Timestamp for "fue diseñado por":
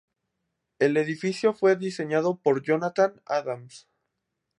1.53-2.63